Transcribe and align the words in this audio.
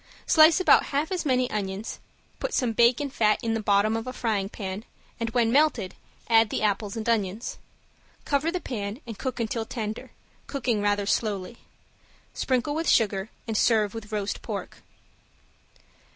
Slice 0.25 0.59
about 0.59 0.85
half 0.87 1.11
as 1.11 1.27
many 1.27 1.47
onions, 1.51 1.99
put 2.39 2.55
some 2.55 2.71
bacon 2.71 3.11
fat 3.11 3.37
in 3.43 3.53
the 3.53 3.59
bottom 3.61 3.95
of 3.95 4.07
a 4.07 4.13
frying 4.13 4.49
pan 4.49 4.83
and 5.19 5.29
when 5.29 5.51
melted 5.51 5.93
add 6.27 6.49
the 6.49 6.63
apples 6.63 6.97
and 6.97 7.07
onions. 7.07 7.59
Cover 8.25 8.51
the 8.51 8.59
pan 8.59 8.99
and 9.05 9.19
cook 9.19 9.39
until 9.39 9.63
tender, 9.63 10.09
cooking 10.47 10.81
rather 10.81 11.05
slowly. 11.05 11.57
Sprinkle 12.33 12.73
with 12.73 12.89
sugar, 12.89 13.29
and 13.47 13.55
serve 13.55 13.93
with 13.93 14.11
roast 14.11 14.41
pork. 14.41 14.77